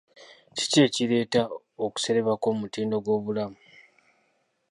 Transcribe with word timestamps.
Ki 0.57 0.67
ekireeta 0.85 1.41
okusereba 1.85 2.33
kw'omutindo 2.41 2.95
gw'obulamu? 3.05 3.59